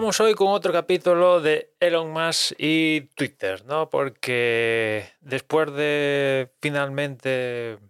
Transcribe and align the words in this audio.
Vamos 0.00 0.20
hoy 0.20 0.34
con 0.34 0.46
otro 0.46 0.72
capítulo 0.72 1.40
de 1.40 1.74
Elon 1.80 2.12
Musk 2.12 2.52
y 2.56 3.00
Twitter, 3.16 3.64
¿no? 3.64 3.90
Porque 3.90 5.08
después 5.20 5.72
de 5.72 6.52
finalmente 6.60 7.80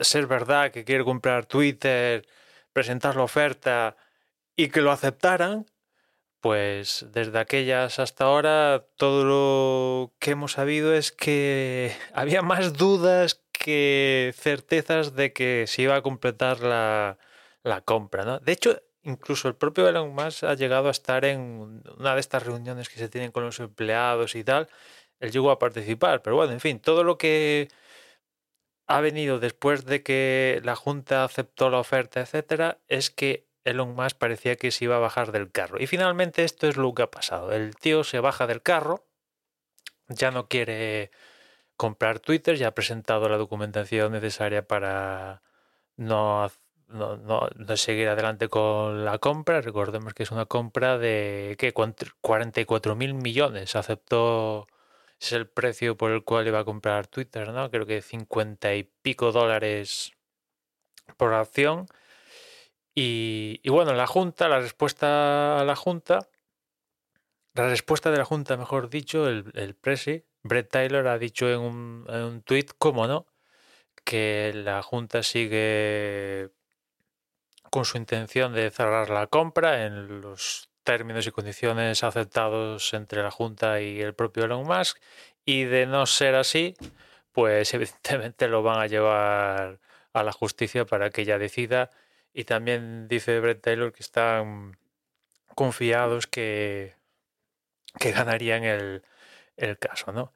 ser 0.00 0.26
verdad 0.26 0.72
que 0.72 0.84
quiere 0.84 1.04
comprar 1.04 1.46
Twitter, 1.46 2.26
presentar 2.72 3.14
la 3.14 3.22
oferta 3.22 3.96
y 4.56 4.66
que 4.66 4.80
lo 4.80 4.90
aceptaran, 4.90 5.66
pues 6.40 7.06
desde 7.12 7.38
aquellas 7.38 8.00
hasta 8.00 8.24
ahora 8.24 8.86
todo 8.96 9.24
lo 9.24 10.14
que 10.18 10.32
hemos 10.32 10.50
sabido 10.50 10.94
es 10.94 11.12
que 11.12 11.94
había 12.12 12.42
más 12.42 12.72
dudas 12.72 13.40
que 13.52 14.34
certezas 14.36 15.14
de 15.14 15.32
que 15.32 15.66
se 15.68 15.82
iba 15.82 15.94
a 15.94 16.02
completar 16.02 16.58
la, 16.58 17.18
compra, 17.84 18.24
¿no? 18.24 18.40
De 18.40 18.50
hecho, 18.50 18.82
incluso 19.06 19.48
el 19.48 19.54
propio 19.54 19.88
Elon 19.88 20.14
Musk 20.14 20.44
ha 20.44 20.54
llegado 20.54 20.88
a 20.88 20.90
estar 20.90 21.24
en 21.24 21.82
una 21.98 22.14
de 22.14 22.20
estas 22.20 22.44
reuniones 22.44 22.88
que 22.88 22.98
se 22.98 23.08
tienen 23.08 23.32
con 23.32 23.44
los 23.44 23.60
empleados 23.60 24.34
y 24.34 24.44
tal. 24.44 24.68
Él 25.20 25.30
llegó 25.32 25.50
a 25.50 25.58
participar, 25.58 26.22
pero 26.22 26.36
bueno, 26.36 26.52
en 26.52 26.60
fin, 26.60 26.80
todo 26.80 27.04
lo 27.04 27.16
que 27.16 27.68
ha 28.86 29.00
venido 29.00 29.38
después 29.38 29.84
de 29.86 30.02
que 30.02 30.60
la 30.64 30.76
Junta 30.76 31.24
aceptó 31.24 31.70
la 31.70 31.78
oferta, 31.78 32.20
etcétera, 32.20 32.78
es 32.88 33.10
que 33.10 33.46
Elon 33.64 33.94
Musk 33.94 34.18
parecía 34.18 34.56
que 34.56 34.70
se 34.70 34.84
iba 34.84 34.96
a 34.96 35.00
bajar 35.00 35.32
del 35.32 35.50
carro. 35.50 35.80
Y 35.80 35.86
finalmente 35.86 36.44
esto 36.44 36.68
es 36.68 36.76
lo 36.76 36.94
que 36.94 37.02
ha 37.02 37.10
pasado. 37.10 37.52
El 37.52 37.76
tío 37.76 38.04
se 38.04 38.20
baja 38.20 38.46
del 38.46 38.62
carro, 38.62 39.06
ya 40.08 40.30
no 40.30 40.48
quiere 40.48 41.10
comprar 41.76 42.20
Twitter, 42.20 42.56
ya 42.56 42.68
ha 42.68 42.74
presentado 42.74 43.28
la 43.28 43.36
documentación 43.38 44.12
necesaria 44.12 44.66
para 44.66 45.42
no 45.96 46.44
hacer 46.44 46.65
no, 46.88 47.16
no, 47.16 47.76
seguir 47.76 48.08
adelante 48.08 48.48
con 48.48 49.04
la 49.04 49.18
compra. 49.18 49.60
Recordemos 49.60 50.14
que 50.14 50.22
es 50.22 50.30
una 50.30 50.46
compra 50.46 50.98
de 50.98 51.56
¿qué? 51.58 51.72
44 51.72 52.96
mil 52.96 53.14
millones. 53.14 53.76
Aceptó, 53.76 54.66
es 55.20 55.32
el 55.32 55.48
precio 55.48 55.96
por 55.96 56.12
el 56.12 56.24
cual 56.24 56.46
iba 56.46 56.60
a 56.60 56.64
comprar 56.64 57.06
Twitter, 57.06 57.52
¿no? 57.52 57.70
Creo 57.70 57.86
que 57.86 58.02
50 58.02 58.74
y 58.74 58.84
pico 59.02 59.32
dólares 59.32 60.12
por 61.16 61.34
acción. 61.34 61.86
Y, 62.94 63.60
y 63.62 63.70
bueno, 63.70 63.92
la 63.94 64.06
Junta, 64.06 64.48
la 64.48 64.60
respuesta 64.60 65.60
a 65.60 65.64
la 65.64 65.76
Junta, 65.76 66.28
la 67.54 67.68
respuesta 67.68 68.10
de 68.10 68.18
la 68.18 68.24
Junta, 68.24 68.56
mejor 68.56 68.88
dicho, 68.90 69.28
el, 69.28 69.50
el 69.54 69.74
Presi, 69.74 70.24
Brett 70.42 70.70
Taylor 70.70 71.06
ha 71.08 71.18
dicho 71.18 71.50
en 71.50 71.60
un, 71.60 72.06
en 72.08 72.22
un 72.22 72.42
tuit, 72.42 72.72
cómo 72.78 73.06
no, 73.06 73.26
que 74.04 74.52
la 74.54 74.82
Junta 74.82 75.22
sigue 75.22 76.50
con 77.76 77.84
su 77.84 77.98
intención 77.98 78.54
de 78.54 78.70
cerrar 78.70 79.10
la 79.10 79.26
compra 79.26 79.84
en 79.84 80.22
los 80.22 80.70
términos 80.82 81.26
y 81.26 81.30
condiciones 81.30 82.04
aceptados 82.04 82.94
entre 82.94 83.22
la 83.22 83.30
Junta 83.30 83.82
y 83.82 84.00
el 84.00 84.14
propio 84.14 84.46
Elon 84.46 84.66
Musk 84.66 84.96
y 85.44 85.64
de 85.64 85.84
no 85.84 86.06
ser 86.06 86.36
así, 86.36 86.74
pues 87.32 87.74
evidentemente 87.74 88.48
lo 88.48 88.62
van 88.62 88.80
a 88.80 88.86
llevar 88.86 89.78
a 90.14 90.22
la 90.22 90.32
justicia 90.32 90.86
para 90.86 91.10
que 91.10 91.20
ella 91.20 91.36
decida 91.36 91.90
y 92.32 92.44
también 92.44 93.08
dice 93.08 93.40
Brett 93.40 93.60
Taylor 93.60 93.92
que 93.92 94.02
están 94.02 94.78
confiados 95.54 96.26
que, 96.26 96.94
que 98.00 98.10
ganarían 98.10 98.64
el, 98.64 99.02
el 99.58 99.78
caso. 99.78 100.12
¿no? 100.12 100.32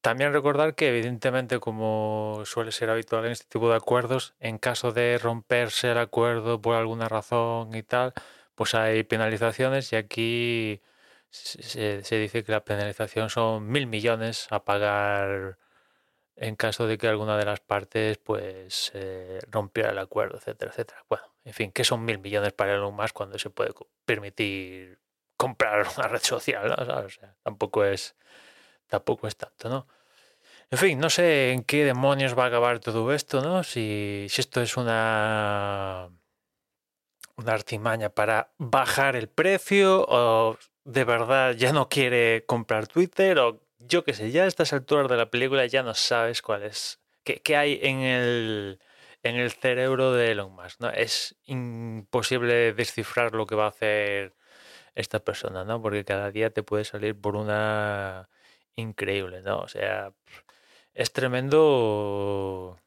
También 0.00 0.32
recordar 0.32 0.74
que, 0.74 0.88
evidentemente, 0.88 1.58
como 1.60 2.42
suele 2.44 2.72
ser 2.72 2.90
habitual 2.90 3.26
en 3.26 3.32
este 3.32 3.46
tipo 3.48 3.68
de 3.68 3.76
acuerdos, 3.76 4.34
en 4.40 4.58
caso 4.58 4.92
de 4.92 5.18
romperse 5.18 5.90
el 5.90 5.98
acuerdo 5.98 6.60
por 6.60 6.76
alguna 6.76 7.08
razón 7.08 7.74
y 7.74 7.82
tal, 7.82 8.14
pues 8.54 8.74
hay 8.74 9.02
penalizaciones 9.04 9.92
y 9.92 9.96
aquí 9.96 10.82
se, 11.30 12.02
dice 12.18 12.44
que 12.44 12.52
la 12.52 12.64
penalización 12.64 13.30
son 13.30 13.68
mil 13.68 13.86
millones 13.86 14.48
a 14.50 14.64
pagar 14.64 15.58
en 16.36 16.56
caso 16.56 16.86
de 16.86 16.98
que 16.98 17.08
alguna 17.08 17.36
de 17.36 17.44
las 17.44 17.60
partes 17.60 18.18
pues 18.18 18.92
eh, 18.94 19.40
rompiera 19.50 19.90
el 19.90 19.98
acuerdo, 19.98 20.38
etcétera, 20.38 20.70
etcétera. 20.70 21.04
Bueno, 21.08 21.24
en 21.44 21.52
fin, 21.52 21.72
¿qué 21.72 21.84
son 21.84 22.04
mil 22.04 22.18
millones 22.18 22.52
para 22.52 22.74
Elon 22.74 22.94
Musk 22.94 23.14
cuando 23.14 23.38
se 23.38 23.50
puede 23.50 23.72
permitir 24.04 25.00
comprar 25.36 25.86
una 25.98 26.08
red 26.08 26.22
social? 26.22 26.68
¿no? 26.68 26.74
O 27.04 27.08
sea, 27.08 27.36
tampoco 27.42 27.84
es 27.84 28.16
tampoco 28.88 29.28
es 29.28 29.36
tanto, 29.36 29.68
¿no? 29.68 29.86
En 30.70 30.78
fin, 30.78 30.98
no 30.98 31.08
sé 31.08 31.52
en 31.52 31.62
qué 31.64 31.84
demonios 31.84 32.38
va 32.38 32.44
a 32.44 32.48
acabar 32.48 32.78
todo 32.80 33.12
esto, 33.14 33.40
¿no? 33.40 33.64
Si, 33.64 34.26
si 34.28 34.40
esto 34.40 34.60
es 34.60 34.76
una, 34.76 36.10
una 37.36 37.52
artimaña 37.54 38.10
para 38.10 38.52
bajar 38.58 39.16
el 39.16 39.28
precio 39.28 40.04
o 40.08 40.58
de 40.84 41.04
verdad 41.04 41.54
ya 41.54 41.72
no 41.72 41.88
quiere 41.88 42.44
comprar 42.46 42.86
Twitter 42.86 43.38
o 43.38 43.62
yo 43.78 44.04
qué 44.04 44.12
sé, 44.12 44.30
ya 44.30 44.44
a 44.44 44.46
estas 44.46 44.72
alturas 44.72 45.08
de 45.08 45.16
la 45.16 45.30
película 45.30 45.64
ya 45.66 45.82
no 45.82 45.94
sabes 45.94 46.42
cuál 46.42 46.64
es, 46.64 47.00
qué, 47.24 47.40
qué 47.40 47.56
hay 47.56 47.78
en 47.82 48.00
el, 48.00 48.80
en 49.22 49.36
el 49.36 49.50
cerebro 49.52 50.12
de 50.12 50.32
Elon 50.32 50.52
Musk, 50.52 50.80
¿no? 50.80 50.90
Es 50.90 51.36
imposible 51.44 52.72
descifrar 52.74 53.34
lo 53.34 53.46
que 53.46 53.54
va 53.54 53.66
a 53.66 53.68
hacer 53.68 54.34
esta 54.94 55.20
persona, 55.20 55.64
¿no? 55.64 55.80
Porque 55.80 56.04
cada 56.04 56.30
día 56.30 56.50
te 56.50 56.62
puede 56.62 56.84
salir 56.84 57.18
por 57.20 57.36
una 57.36 58.28
increíble, 58.78 59.42
¿no? 59.42 59.58
O 59.60 59.68
sea, 59.68 60.12
es 60.94 61.12
tremendo. 61.12 62.78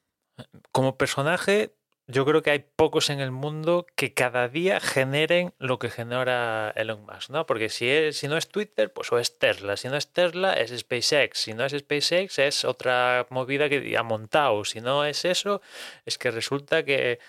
Como 0.71 0.97
personaje, 0.97 1.75
yo 2.07 2.25
creo 2.25 2.41
que 2.41 2.51
hay 2.51 2.59
pocos 2.75 3.09
en 3.09 3.19
el 3.19 3.31
mundo 3.31 3.85
que 3.95 4.13
cada 4.13 4.47
día 4.49 4.79
generen 4.79 5.53
lo 5.59 5.79
que 5.79 5.89
genera 5.89 6.73
Elon 6.75 7.05
Musk, 7.05 7.29
¿no? 7.29 7.45
Porque 7.45 7.69
si, 7.69 7.87
es, 7.89 8.17
si 8.17 8.27
no 8.27 8.37
es 8.37 8.49
Twitter, 8.49 8.91
pues 8.91 9.11
o 9.11 9.19
es 9.19 9.37
Tesla. 9.37 9.77
Si 9.77 9.87
no 9.87 9.95
es 9.95 10.11
Tesla, 10.11 10.53
es 10.53 10.77
SpaceX. 10.77 11.39
Si 11.39 11.53
no 11.53 11.65
es 11.65 11.73
SpaceX, 11.77 12.39
es 12.39 12.65
otra 12.65 13.27
movida 13.29 13.69
que 13.69 13.95
ha 13.97 14.03
montado. 14.03 14.65
Si 14.65 14.81
no 14.81 15.05
es 15.05 15.25
eso, 15.25 15.61
es 16.05 16.17
que 16.17 16.31
resulta 16.31 16.83
que 16.83 17.19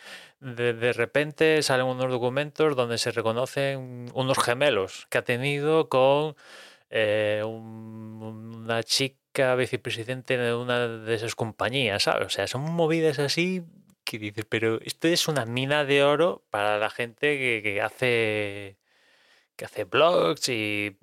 de, 0.41 0.73
de 0.73 0.93
repente 0.93 1.63
salen 1.63 1.87
unos 1.87 2.11
documentos 2.11 2.75
donde 2.75 2.99
se 2.99 3.13
reconocen 3.13 4.11
unos 4.15 4.39
gemelos 4.39 5.07
que 5.11 5.19
ha 5.19 5.23
tenido 5.23 5.89
con 5.89 6.35
eh, 6.93 7.43
un, 7.45 8.63
una 8.65 8.83
chica 8.83 9.55
vicepresidente 9.57 10.37
de 10.37 10.55
una 10.55 10.87
de 10.89 11.15
esas 11.15 11.35
compañías, 11.35 12.03
¿sabes? 12.05 12.27
O 12.27 12.31
sea, 12.31 12.47
son 12.47 12.63
movidas 12.63 13.19
así 13.19 13.65
que 14.05 14.19
dices, 14.19 14.45
pero 14.49 14.81
esto 14.83 15.09
es 15.09 15.27
una 15.29 15.47
mina 15.47 15.85
de 15.85 16.05
oro 16.05 16.45
para 16.51 16.79
la 16.79 16.91
gente 16.91 17.63
que, 17.63 17.81
hace 17.81 18.77
que 19.57 19.65
hace 19.65 19.85
blogs 19.85 20.49
y 20.49 20.97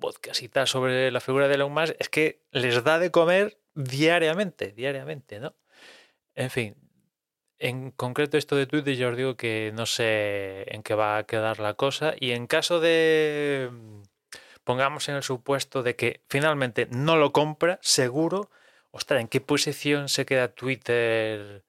tal 0.52 0.68
sobre 0.68 1.10
la 1.10 1.20
figura 1.20 1.48
de 1.48 1.54
Elon 1.54 1.72
Musk, 1.72 1.94
es 1.98 2.08
que 2.08 2.42
les 2.52 2.82
da 2.84 2.98
de 2.98 3.10
comer 3.10 3.58
diariamente, 3.74 4.72
diariamente, 4.72 5.40
¿no? 5.40 5.56
En 6.34 6.50
fin, 6.50 6.76
en 7.58 7.90
concreto 7.90 8.38
esto 8.38 8.56
de 8.56 8.66
Twitter, 8.66 8.96
yo 8.96 9.10
os 9.10 9.16
digo 9.16 9.36
que 9.36 9.72
no 9.74 9.86
sé 9.86 10.64
en 10.74 10.82
qué 10.82 10.94
va 10.94 11.18
a 11.18 11.24
quedar 11.24 11.60
la 11.60 11.74
cosa. 11.74 12.14
Y 12.18 12.32
en 12.32 12.46
caso 12.46 12.80
de, 12.80 13.70
pongamos 14.64 15.08
en 15.08 15.16
el 15.16 15.22
supuesto 15.22 15.82
de 15.82 15.96
que 15.96 16.22
finalmente 16.28 16.86
no 16.90 17.16
lo 17.16 17.32
compra, 17.32 17.78
seguro, 17.82 18.50
ostras, 18.90 19.20
¿en 19.20 19.28
qué 19.28 19.40
posición 19.40 20.08
se 20.08 20.26
queda 20.26 20.48
Twitter? 20.48 21.64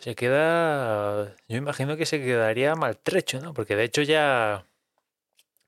Se 0.00 0.14
queda, 0.14 1.36
yo 1.48 1.56
imagino 1.56 1.96
que 1.96 2.06
se 2.06 2.20
quedaría 2.20 2.74
maltrecho, 2.74 3.40
¿no? 3.40 3.54
Porque 3.54 3.76
de 3.76 3.84
hecho 3.84 4.02
ya 4.02 4.66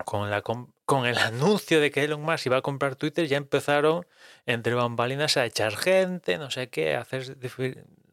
con, 0.05 0.31
la, 0.31 0.43
con 0.43 1.07
el 1.07 1.19
anuncio 1.19 1.81
de 1.81 1.91
que 1.91 2.05
Elon 2.05 2.23
Musk 2.23 2.47
iba 2.47 2.59
a 2.59 2.63
comprar 2.63 2.97
Twitter 2.97 3.27
ya 3.27 3.37
empezaron 3.37 4.07
entre 4.47 4.75
bambalinas 4.75 5.37
a 5.37 5.45
echar 5.47 5.77
gente, 5.77 6.39
no 6.39 6.51
sé 6.51 6.69
qué, 6.69 6.95
a 6.97 7.01
hacer 7.03 7.37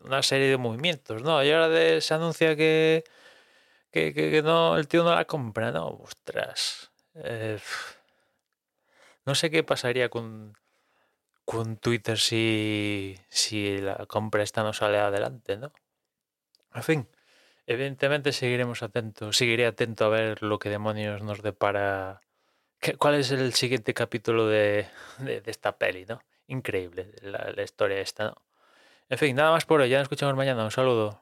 una 0.03 0.23
serie 0.23 0.47
de 0.49 0.57
movimientos, 0.57 1.21
¿no? 1.23 1.43
Y 1.43 1.51
ahora 1.51 2.01
se 2.01 2.13
anuncia 2.13 2.55
que, 2.55 3.03
que, 3.91 4.41
no, 4.43 4.77
el 4.77 4.87
tío 4.87 5.03
no 5.03 5.13
la 5.15 5.25
compra, 5.25 5.71
¿no? 5.71 5.87
Ostras. 5.87 6.90
Eh, 7.15 7.59
no 9.25 9.35
sé 9.35 9.49
qué 9.51 9.63
pasaría 9.63 10.09
con, 10.09 10.57
con 11.45 11.77
Twitter 11.77 12.17
si, 12.17 13.17
si 13.29 13.77
la 13.79 14.05
compra 14.07 14.43
esta 14.43 14.63
no 14.63 14.73
sale 14.73 14.97
adelante, 14.99 15.57
¿no? 15.57 15.71
En 16.73 16.83
fin, 16.83 17.09
evidentemente 17.67 18.31
seguiremos 18.31 18.83
atentos, 18.83 19.37
seguiré 19.37 19.65
atento 19.65 20.05
a 20.05 20.09
ver 20.09 20.41
lo 20.43 20.59
que 20.59 20.69
demonios 20.69 21.21
nos 21.21 21.41
depara. 21.41 22.21
¿Cuál 22.97 23.15
es 23.15 23.31
el 23.31 23.53
siguiente 23.53 23.93
capítulo 23.93 24.47
de, 24.47 24.87
de, 25.19 25.43
esta 25.45 25.77
peli, 25.77 26.05
no? 26.05 26.21
Increíble 26.47 27.13
la, 27.21 27.51
la 27.55 27.63
historia 27.63 27.99
esta, 27.99 28.25
¿no? 28.29 28.35
En 29.11 29.17
fin, 29.17 29.35
nada 29.35 29.51
más 29.51 29.65
por 29.65 29.81
hoy. 29.81 29.89
Ya 29.89 29.97
nos 29.97 30.05
escuchamos 30.05 30.35
mañana. 30.35 30.63
Un 30.63 30.71
saludo. 30.71 31.21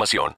información. 0.01 0.29